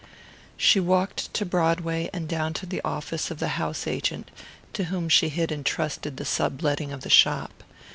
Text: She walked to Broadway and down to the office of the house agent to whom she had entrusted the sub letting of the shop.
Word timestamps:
She 0.57 0.79
walked 0.79 1.31
to 1.35 1.45
Broadway 1.45 2.09
and 2.11 2.27
down 2.27 2.55
to 2.55 2.65
the 2.65 2.81
office 2.83 3.29
of 3.29 3.37
the 3.37 3.49
house 3.49 3.85
agent 3.85 4.31
to 4.73 4.85
whom 4.85 5.09
she 5.09 5.29
had 5.29 5.51
entrusted 5.51 6.17
the 6.17 6.25
sub 6.25 6.63
letting 6.63 6.91
of 6.91 7.01
the 7.01 7.09
shop. 7.11 7.63